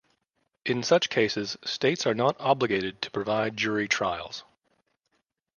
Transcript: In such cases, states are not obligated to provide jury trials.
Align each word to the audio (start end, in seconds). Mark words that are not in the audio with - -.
In 0.65 0.81
such 0.81 1.11
cases, 1.11 1.57
states 1.63 2.07
are 2.07 2.15
not 2.15 2.35
obligated 2.39 3.03
to 3.03 3.11
provide 3.11 3.55
jury 3.55 3.87
trials. 3.87 4.43